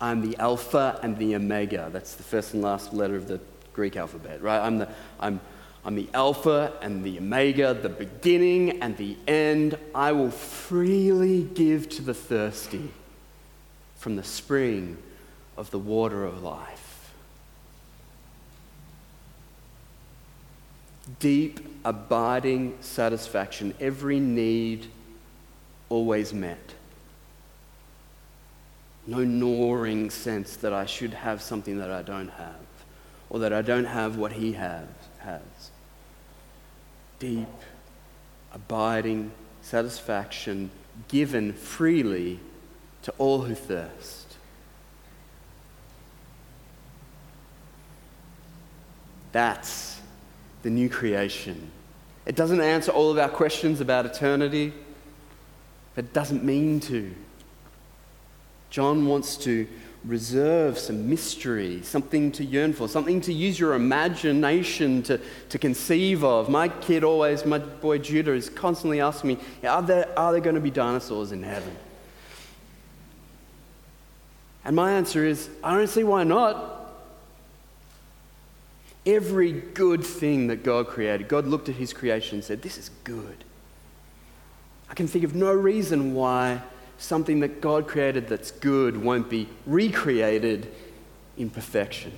[0.00, 1.88] I'm the Alpha and the Omega.
[1.92, 3.40] That's the first and last letter of the
[3.72, 4.60] Greek alphabet, right?
[4.60, 5.40] I'm the, I'm,
[5.84, 9.78] I'm the Alpha and the Omega, the beginning and the end.
[9.94, 12.90] I will freely give to the thirsty
[13.96, 14.98] from the spring
[15.56, 17.12] of the water of life.
[21.20, 24.86] Deep, abiding satisfaction, every need
[25.88, 26.75] always met.
[29.06, 32.56] No gnawing sense that I should have something that I don't have,
[33.30, 34.88] or that I don't have what he have,
[35.18, 35.70] has.
[37.18, 37.48] Deep,
[38.52, 39.30] abiding
[39.62, 40.70] satisfaction
[41.08, 42.40] given freely
[43.02, 44.36] to all who thirst.
[49.32, 50.00] That's
[50.62, 51.70] the new creation.
[52.24, 54.72] It doesn't answer all of our questions about eternity,
[55.94, 57.14] but it doesn't mean to.
[58.76, 59.66] John wants to
[60.04, 66.22] reserve some mystery, something to yearn for, something to use your imagination to, to conceive
[66.22, 66.50] of.
[66.50, 70.56] My kid always, my boy Judah, is constantly asking me, are there, are there going
[70.56, 71.74] to be dinosaurs in heaven?
[74.62, 76.92] And my answer is, I don't see why not.
[79.06, 82.90] Every good thing that God created, God looked at his creation and said, This is
[83.04, 83.42] good.
[84.90, 86.60] I can think of no reason why
[86.98, 90.72] something that God created that's good won't be recreated
[91.36, 92.12] in perfection.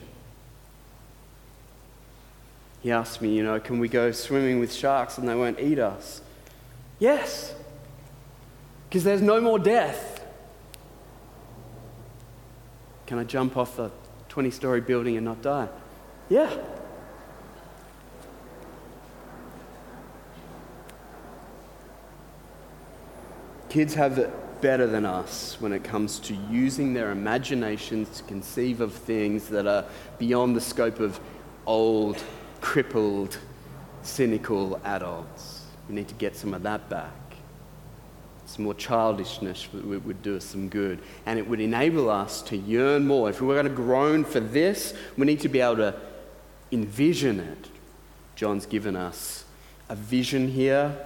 [2.83, 5.79] He asked me, you know, can we go swimming with sharks and they won't eat
[5.79, 6.23] us?
[6.99, 7.55] Yes,
[8.89, 10.25] because there's no more death.
[13.07, 13.91] Can I jump off a
[14.29, 15.69] 20 story building and not die?
[16.29, 16.55] Yeah.
[23.69, 28.93] Kids have better than us when it comes to using their imaginations to conceive of
[28.93, 29.85] things that are
[30.19, 31.21] beyond the scope of
[31.67, 32.23] old,
[32.61, 33.39] crippled,
[34.03, 35.65] cynical adults.
[35.89, 37.13] We need to get some of that back.
[38.47, 41.01] Some more childishness would do us some good.
[41.27, 43.29] And it would enable us to yearn more.
[43.29, 45.95] If we were going to groan for this, we need to be able to
[46.73, 47.69] envision it.
[48.37, 49.45] John's given us
[49.89, 50.97] a vision here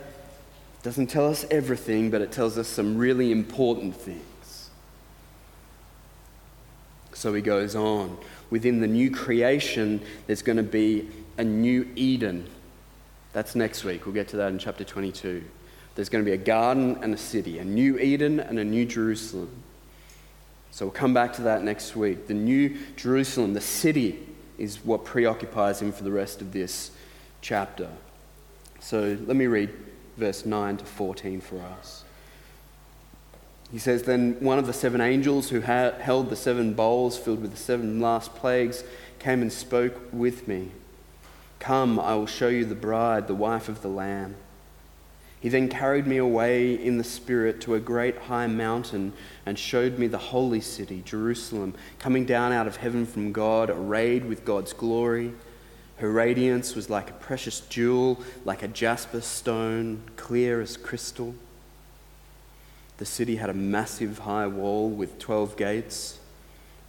[0.82, 4.70] doesn't tell us everything, but it tells us some really important things.
[7.12, 8.16] So he goes on.
[8.50, 12.48] Within the new creation, there's going to be a new Eden.
[13.32, 14.04] That's next week.
[14.04, 15.44] We'll get to that in chapter 22.
[15.94, 18.84] There's going to be a garden and a city, a new Eden and a new
[18.84, 19.50] Jerusalem.
[20.72, 22.26] So we'll come back to that next week.
[22.26, 24.18] The new Jerusalem, the city,
[24.58, 26.90] is what preoccupies him for the rest of this
[27.40, 27.88] chapter.
[28.80, 29.70] So let me read
[30.16, 32.04] verse 9 to 14 for us.
[33.70, 37.40] He says, Then one of the seven angels who ha- held the seven bowls filled
[37.40, 38.84] with the seven last plagues
[39.18, 40.68] came and spoke with me.
[41.58, 44.36] Come, I will show you the bride, the wife of the Lamb.
[45.40, 49.12] He then carried me away in the Spirit to a great high mountain
[49.44, 54.24] and showed me the holy city, Jerusalem, coming down out of heaven from God, arrayed
[54.24, 55.32] with God's glory.
[56.02, 61.36] Her radiance was like a precious jewel, like a jasper stone, clear as crystal.
[62.98, 66.18] The city had a massive high wall with 12 gates.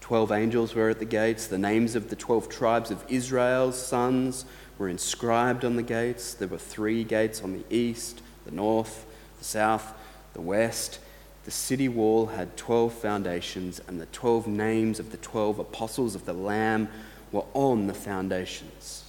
[0.01, 1.45] 12 angels were at the gates.
[1.45, 4.45] The names of the 12 tribes of Israel's sons
[4.79, 6.33] were inscribed on the gates.
[6.33, 9.05] There were three gates on the east, the north,
[9.37, 9.93] the south,
[10.33, 10.97] the west.
[11.45, 16.25] The city wall had 12 foundations, and the 12 names of the 12 apostles of
[16.25, 16.87] the Lamb
[17.31, 19.02] were on the foundations.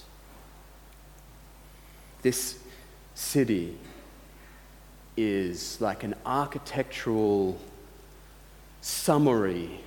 [2.25, 2.57] This
[3.13, 3.77] city
[5.15, 7.55] is like an architectural
[8.81, 9.79] summary,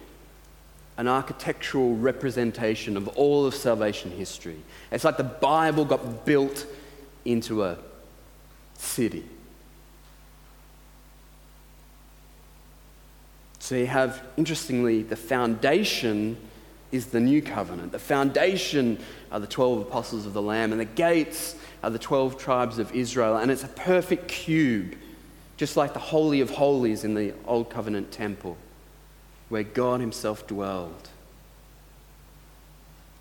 [0.98, 4.62] an architectural representation of all of salvation history.
[4.92, 6.64] It's like the Bible got built
[7.24, 7.76] into a
[8.74, 9.24] city.
[13.58, 16.36] So you have, interestingly, the foundation
[16.92, 17.90] is the new covenant.
[17.90, 19.00] The foundation
[19.32, 22.94] are the 12 apostles of the Lamb, and the gates are the 12 tribes of
[22.94, 23.36] Israel.
[23.36, 24.94] And it's a perfect cube,
[25.56, 28.56] just like the Holy of Holies in the Old Covenant temple,
[29.48, 31.08] where God Himself dwelled.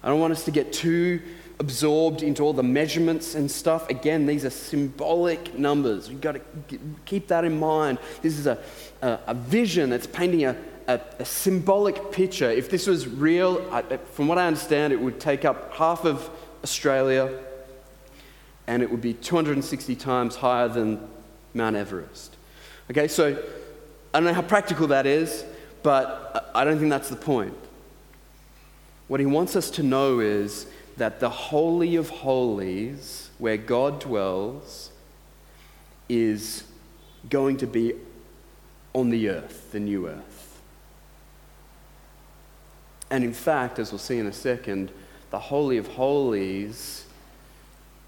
[0.04, 1.22] I don't want us to get too
[1.60, 3.90] absorbed into all the measurements and stuff.
[3.90, 6.10] Again, these are symbolic numbers.
[6.10, 6.42] We've got to
[7.06, 7.98] keep that in mind.
[8.22, 8.60] This is a,
[9.02, 10.56] a, a vision that's painting a,
[10.88, 12.50] a, a, symbolic picture.
[12.50, 13.82] If this was real, I,
[14.14, 16.30] from what I understand, it would take up half of
[16.64, 17.44] Australia
[18.68, 21.08] and it would be 260 times higher than
[21.54, 22.36] Mount Everest.
[22.92, 23.42] Okay, so
[24.14, 25.46] I don't know how practical that is,
[25.84, 27.56] but I don't think that's the point.
[29.08, 34.92] What he wants us to know is that the Holy of Holies, where God dwells,
[36.10, 36.64] is
[37.30, 37.94] going to be
[38.94, 40.60] on the earth, the new earth.
[43.10, 44.92] And in fact, as we'll see in a second,
[45.30, 47.06] the Holy of Holies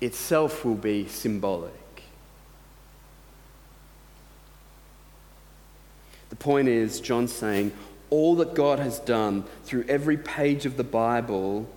[0.01, 1.73] itself will be symbolic.
[6.29, 7.71] The point is, John's saying,
[8.09, 11.67] all that God has done through every page of the Bible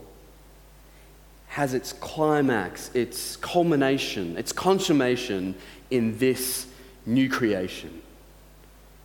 [1.48, 5.54] has its climax, its culmination, its consummation
[5.90, 6.66] in this
[7.04, 8.00] new creation.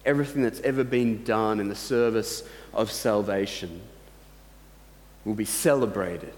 [0.05, 2.43] Everything that's ever been done in the service
[2.73, 3.81] of salvation
[5.25, 6.33] will be celebrated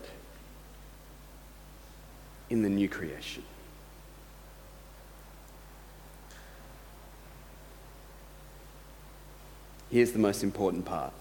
[2.49, 3.43] in the new creation.
[9.91, 11.13] Here's the most important part.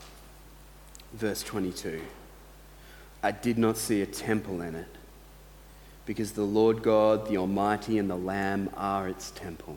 [1.13, 2.03] Verse 22
[3.23, 4.95] I did not see a temple in it,
[6.07, 9.77] because the Lord God, the Almighty, and the Lamb are its temple.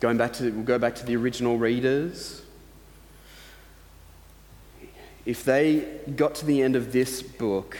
[0.00, 2.43] Going back to, we'll go back to the original readers.
[5.26, 7.76] If they got to the end of this book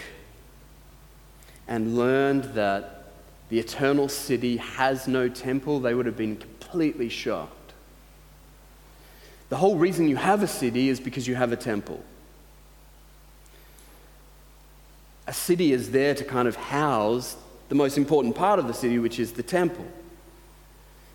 [1.68, 3.04] and learned that
[3.50, 7.72] the eternal city has no temple, they would have been completely shocked.
[9.50, 12.02] The whole reason you have a city is because you have a temple.
[15.26, 17.36] A city is there to kind of house
[17.68, 19.86] the most important part of the city, which is the temple.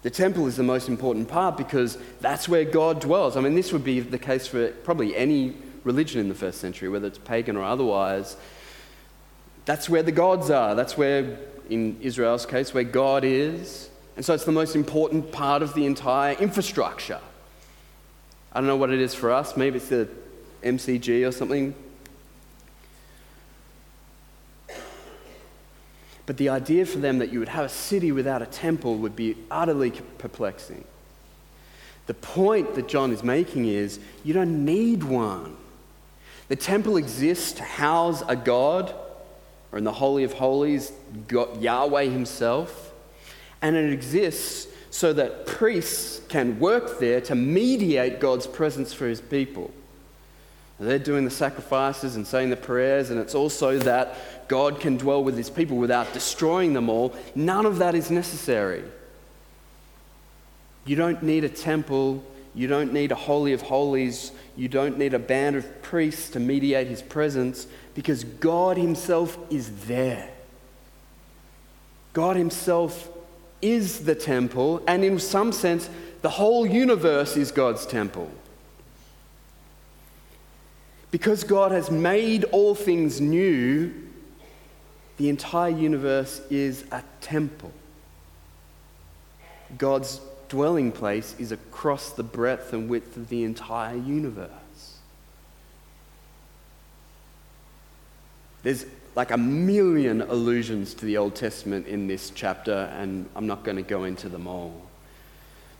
[0.01, 3.35] The temple is the most important part because that's where God dwells.
[3.35, 6.89] I mean, this would be the case for probably any religion in the first century,
[6.89, 8.35] whether it's pagan or otherwise.
[9.65, 10.75] That's where the gods are.
[10.75, 11.37] That's where,
[11.69, 13.89] in Israel's case, where God is.
[14.15, 17.19] And so it's the most important part of the entire infrastructure.
[18.51, 19.55] I don't know what it is for us.
[19.55, 20.09] Maybe it's the
[20.63, 21.73] MCG or something.
[26.25, 29.15] But the idea for them that you would have a city without a temple would
[29.15, 30.83] be utterly perplexing.
[32.05, 35.57] The point that John is making is you don't need one.
[36.49, 38.93] The temple exists to house a God,
[39.71, 40.91] or in the Holy of Holies,
[41.27, 42.89] God, Yahweh Himself
[43.61, 49.21] and it exists so that priests can work there to mediate God's presence for his
[49.21, 49.71] people.
[50.79, 55.23] They're doing the sacrifices and saying the prayers, and it's also that God can dwell
[55.23, 57.13] with his people without destroying them all.
[57.35, 58.83] None of that is necessary.
[60.85, 62.23] You don't need a temple,
[62.55, 66.39] you don't need a holy of holies, you don't need a band of priests to
[66.39, 70.29] mediate his presence because God himself is there.
[72.11, 73.07] God himself
[73.61, 75.89] is the temple, and in some sense,
[76.21, 78.29] the whole universe is God's temple.
[81.09, 83.93] Because God has made all things new,
[85.15, 87.71] the entire universe is a temple.
[89.77, 90.19] God's
[90.49, 94.49] dwelling place is across the breadth and width of the entire universe.
[98.63, 98.85] There's
[99.15, 103.77] like a million allusions to the Old Testament in this chapter, and I'm not going
[103.77, 104.81] to go into them all.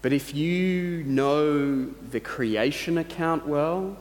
[0.02, 3.98] But if you know the creation account well,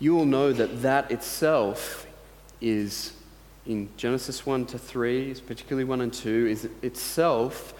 [0.00, 2.06] you will know that that itself
[2.60, 3.12] is,
[3.64, 7.74] in Genesis 1 to 3, particularly 1 and 2, is itself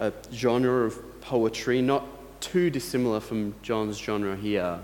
[0.00, 2.06] a genre of poetry, not
[2.40, 4.78] too dissimilar from John's genre here.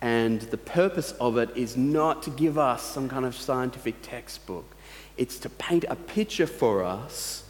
[0.00, 4.76] And the purpose of it is not to give us some kind of scientific textbook,
[5.16, 7.44] it's to paint a picture for us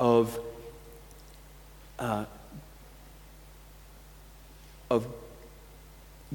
[0.00, 0.38] of,
[1.98, 2.24] uh,
[4.90, 5.06] of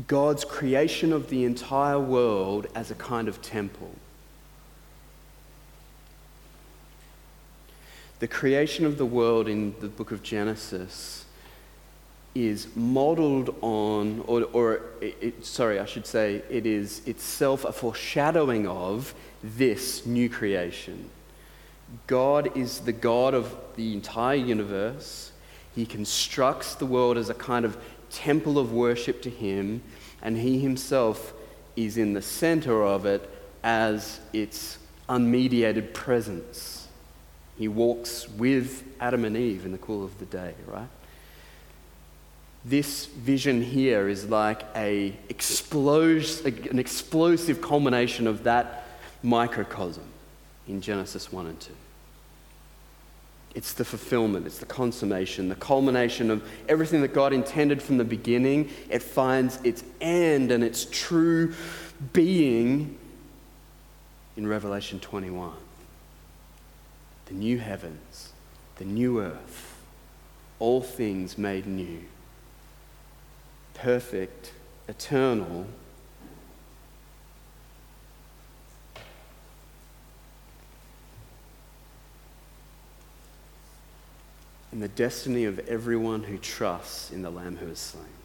[0.08, 3.92] God's creation of the entire world as a kind of temple.
[8.22, 11.26] The creation of the world in the book of Genesis
[12.36, 18.68] is modeled on, or, or it, sorry, I should say, it is itself a foreshadowing
[18.68, 21.10] of this new creation.
[22.06, 25.32] God is the God of the entire universe.
[25.74, 27.76] He constructs the world as a kind of
[28.12, 29.82] temple of worship to Him,
[30.22, 31.34] and He Himself
[31.76, 33.28] is in the center of it
[33.64, 34.78] as its
[35.10, 36.81] unmediated presence.
[37.62, 40.88] He walks with Adam and Eve in the cool of the day, right?
[42.64, 48.86] this vision here is like a an explosive culmination of that
[49.24, 50.04] microcosm
[50.68, 51.72] in Genesis 1 and 2.
[53.54, 58.06] It's the fulfillment, it's the consummation, the culmination of everything that God intended from the
[58.06, 58.70] beginning.
[58.90, 61.54] It finds its end and its true
[62.14, 62.98] being
[64.38, 65.52] in Revelation 21.
[67.26, 68.34] The new heavens,
[68.78, 69.78] the new earth,
[70.60, 72.02] all things made new,
[73.74, 74.54] perfect,
[74.88, 75.66] eternal.
[84.72, 88.21] And the destiny of everyone who trusts in the Lamb who is slain.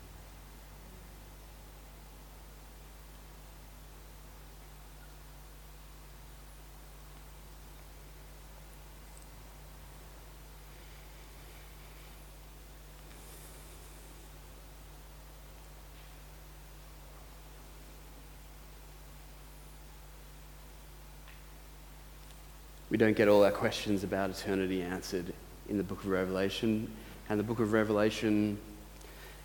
[22.96, 25.34] We don't get all our questions about eternity answered
[25.68, 26.90] in the book of Revelation.
[27.28, 28.56] And the book of Revelation,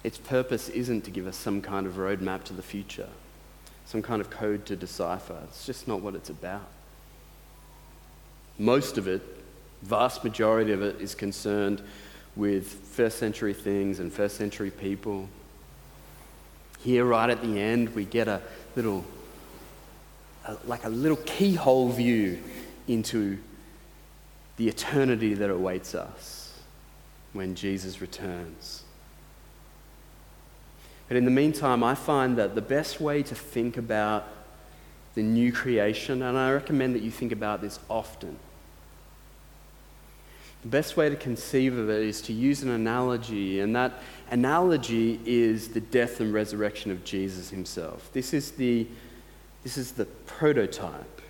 [0.05, 3.09] its purpose isn't to give us some kind of roadmap to the future,
[3.85, 5.37] some kind of code to decipher.
[5.49, 6.65] It's just not what it's about.
[8.57, 9.21] Most of it,
[9.81, 11.81] vast majority of it, is concerned
[12.37, 15.27] with first century things and first century people.
[16.79, 18.41] Here, right at the end, we get a
[18.77, 19.03] little,
[20.45, 22.41] a, like a little keyhole view
[22.91, 23.37] into
[24.57, 26.59] the eternity that awaits us
[27.33, 28.83] when Jesus returns.
[31.07, 34.27] But in the meantime, I find that the best way to think about
[35.15, 38.37] the new creation, and I recommend that you think about this often.
[40.61, 45.19] The best way to conceive of it is to use an analogy, and that analogy
[45.25, 48.09] is the death and resurrection of Jesus himself.
[48.13, 48.87] This is the,
[49.63, 51.20] this is the prototype.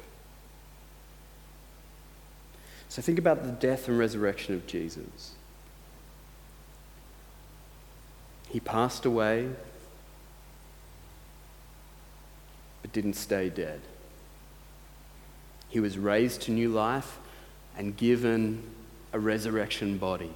[2.91, 5.31] So think about the death and resurrection of Jesus.
[8.49, 9.47] He passed away,
[12.81, 13.79] but didn't stay dead.
[15.69, 17.17] He was raised to new life
[17.77, 18.61] and given
[19.13, 20.33] a resurrection body.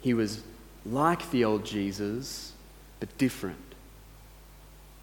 [0.00, 0.44] He was
[0.86, 2.52] like the old Jesus,
[3.00, 3.74] but different.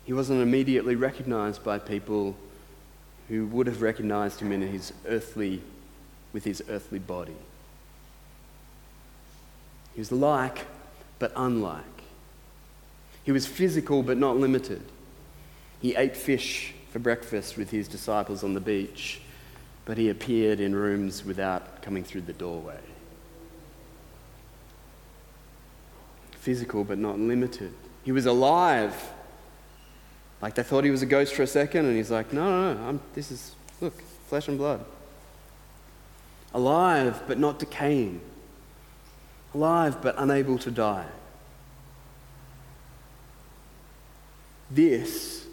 [0.06, 2.38] He wasn't immediately recognized by people
[3.32, 5.62] who would have recognized him in his earthly,
[6.34, 7.38] with his earthly body.
[9.94, 10.66] He was like,
[11.18, 11.86] but unlike.
[13.24, 14.82] He was physical, but not limited.
[15.82, 19.22] He ate fish for breakfast with his disciples on the beach,
[19.86, 22.80] but he appeared in rooms without coming through the doorway.
[26.32, 27.74] Physical, but not limited.
[28.04, 28.94] He was alive
[30.42, 32.74] like they thought he was a ghost for a second, and he's like, no, no,
[32.74, 34.84] no, I'm, this is, look, flesh and blood.
[36.54, 38.22] Alive, but not decaying.
[39.54, 41.08] Alive, but unable to die.
[44.70, 45.46] This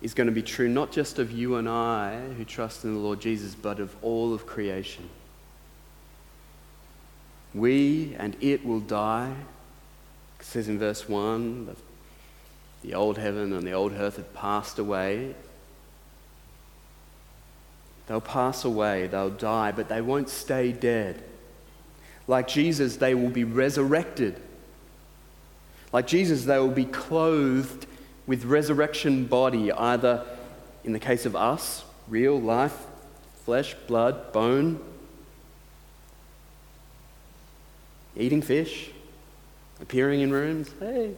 [0.00, 2.98] is going to be true not just of you and I who trust in the
[2.98, 5.08] Lord Jesus, but of all of creation.
[7.54, 9.34] We and it will die.
[10.40, 11.76] It says in verse 1
[12.82, 15.34] the old heaven and the old earth have passed away.
[18.06, 21.22] They'll pass away, they'll die, but they won't stay dead.
[22.26, 24.40] Like Jesus, they will be resurrected.
[25.92, 27.86] Like Jesus, they will be clothed
[28.26, 30.24] with resurrection body, either
[30.84, 32.76] in the case of us, real life,
[33.44, 34.80] flesh, blood, bone,
[38.16, 38.90] eating fish,
[39.80, 40.70] appearing in rooms.
[40.80, 41.14] Hey,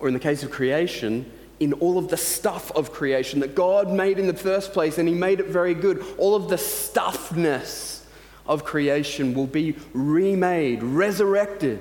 [0.00, 1.30] or in the case of creation,
[1.60, 5.08] in all of the stuff of creation that God made in the first place, and
[5.08, 6.04] He made it very good.
[6.16, 8.02] All of the stuffness
[8.46, 11.80] of creation will be remade, resurrected,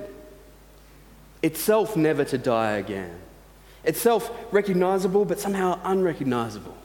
[1.43, 3.15] itself never to die again,
[3.83, 6.75] itself recognizable but somehow unrecognizable.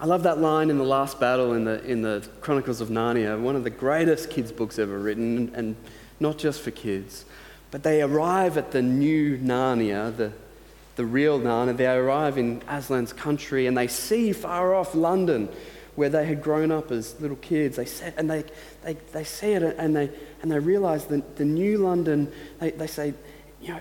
[0.00, 3.40] I love that line in the last battle in the, in the Chronicles of Narnia,
[3.40, 5.74] one of the greatest kids' books ever written, and
[6.20, 7.24] not just for kids.
[7.70, 10.32] But they arrive at the new Narnia, the,
[10.96, 11.76] the real Narnia.
[11.76, 15.48] They arrive in Aslan's country and they see far off London
[15.94, 17.76] where they had grown up as little kids.
[17.76, 18.44] They and they,
[18.84, 20.10] they, they see it and they,
[20.42, 23.12] and they realize that the new London, they, they say,
[23.60, 23.80] you know,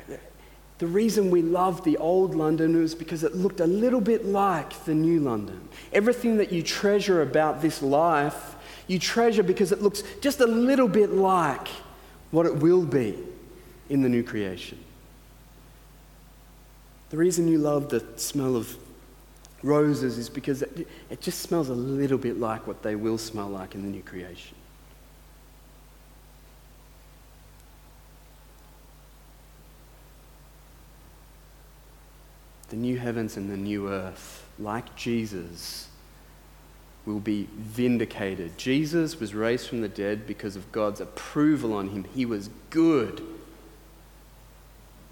[0.79, 4.85] the reason we loved the old London was because it looked a little bit like
[4.85, 5.69] the new London.
[5.93, 10.87] Everything that you treasure about this life, you treasure because it looks just a little
[10.87, 11.67] bit like
[12.31, 13.17] what it will be
[13.89, 14.77] in the new creation.
[17.09, 18.75] The reason you love the smell of
[19.63, 23.47] roses is because it, it just smells a little bit like what they will smell
[23.47, 24.55] like in the new creation.
[32.69, 35.87] The new heavens and the new earth, like Jesus,
[37.05, 38.57] will be vindicated.
[38.57, 42.03] Jesus was raised from the dead because of God's approval on him.
[42.13, 43.23] He was good.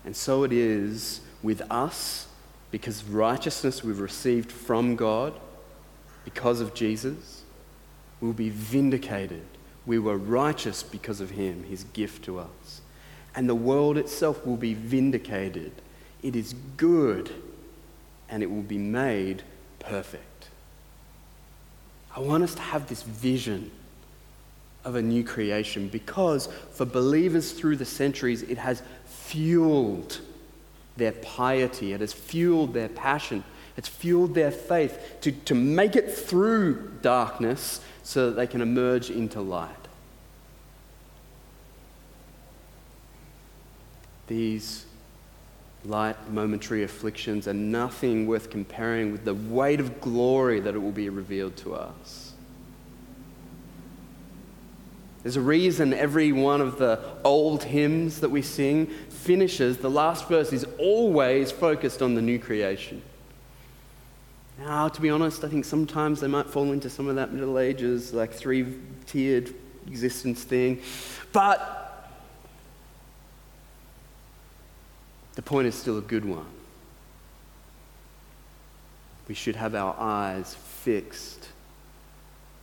[0.06, 2.28] And so it is with us
[2.72, 5.34] because righteousness we've received from God
[6.24, 7.44] because of Jesus
[8.22, 9.46] will be vindicated.
[9.86, 12.82] We were righteous because of him, his gift to us.
[13.36, 15.72] And the world itself will be vindicated.
[16.24, 17.32] It is good
[18.30, 19.44] and it will be made
[19.80, 20.50] perfect.
[22.16, 23.72] I want us to have this vision
[24.86, 28.84] of a new creation because for believers through the centuries, it has
[29.26, 30.20] fueled
[30.98, 33.44] their piety, it has fueled their passion,
[33.78, 39.10] it's fueled their faith to, to make it through darkness so that they can emerge
[39.10, 39.70] into light.
[44.28, 44.86] These
[45.84, 50.92] light, momentary afflictions are nothing worth comparing with the weight of glory that it will
[50.92, 52.34] be revealed to us.
[55.26, 58.92] There's a reason every one of the old hymns that we sing
[59.26, 63.02] finishes, the last verse is always focused on the new creation.
[64.60, 67.58] Now, to be honest, I think sometimes they might fall into some of that Middle
[67.58, 68.66] Ages, like three
[69.08, 69.54] tiered
[69.88, 70.80] existence thing.
[71.34, 72.12] But
[75.34, 76.46] the point is still a good one.
[79.28, 81.50] We should have our eyes fixed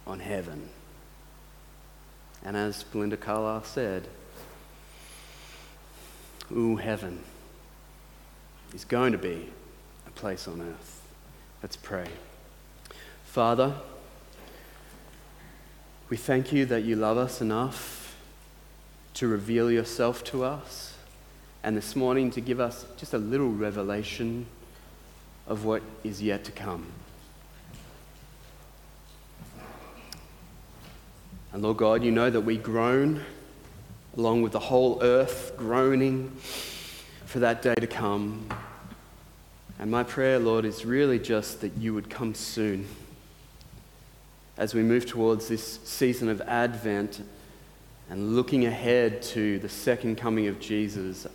[0.06, 0.68] on heaven.
[2.44, 4.08] And as Belinda Carlisle said,
[6.54, 7.20] ooh, heaven
[8.74, 9.48] is going to be
[10.06, 11.02] a place on earth.
[11.62, 12.06] Let's pray.
[13.24, 13.74] Father,
[16.08, 18.16] we thank you that you love us enough
[19.14, 20.94] to reveal yourself to us,
[21.62, 24.46] and this morning to give us just a little revelation
[25.46, 26.86] of what is yet to come.
[31.52, 33.22] And Lord God, you know that we groan
[34.16, 36.30] along with the whole earth groaning
[37.24, 38.46] for that day to come.
[39.78, 42.86] And my prayer, Lord, is really just that you would come soon.
[44.58, 47.22] As we move towards this season of Advent
[48.10, 51.26] and looking ahead to the second coming of Jesus,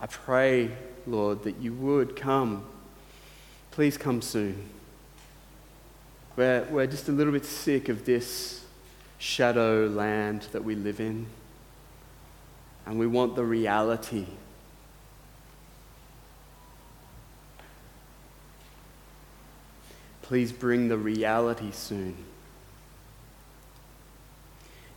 [0.00, 0.72] I pray,
[1.06, 2.64] Lord, that you would come.
[3.70, 4.68] Please come soon.
[6.34, 8.64] We're, we're just a little bit sick of this
[9.18, 11.26] shadow land that we live in
[12.86, 14.26] and we want the reality.
[20.22, 22.16] Please bring the reality soon.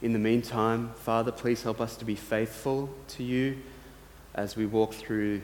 [0.01, 3.57] In the meantime, Father, please help us to be faithful to you
[4.33, 5.41] as we walk through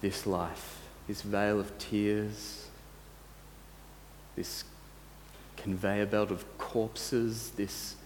[0.00, 2.66] this life, this vale of tears,
[4.34, 4.64] this
[5.56, 7.96] conveyor belt of corpses, this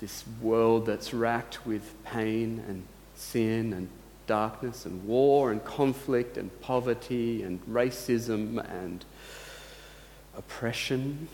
[0.00, 2.82] this world that's racked with pain and
[3.14, 3.88] sin and
[4.26, 9.04] darkness and war and conflict and poverty and racism and
[10.36, 11.28] oppression.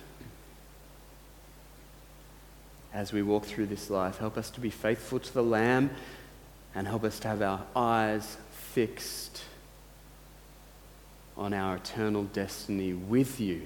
[2.93, 5.91] As we walk through this life, help us to be faithful to the Lamb
[6.75, 9.43] and help us to have our eyes fixed
[11.37, 13.63] on our eternal destiny with you,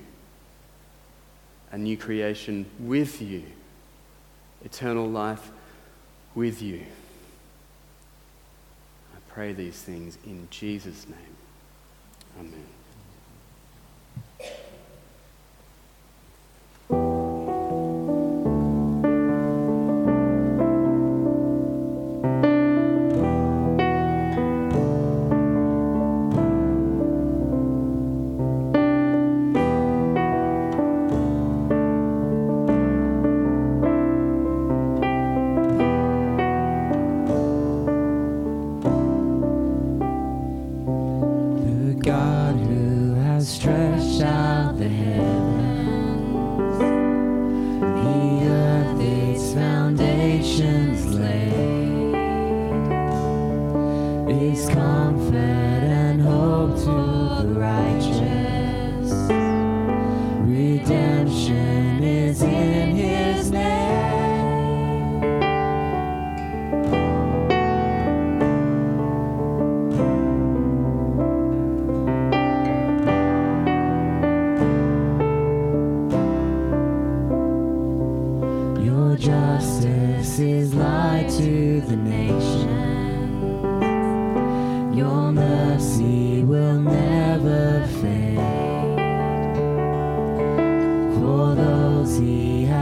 [1.72, 3.44] a new creation with you
[4.64, 5.50] eternal life
[6.34, 6.84] with you.
[9.14, 11.36] I pray these things in Jesus' name.
[12.38, 12.79] Amen.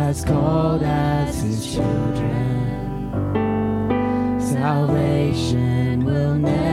[0.08, 2.40] Has called as his children,
[4.40, 6.67] salvation will never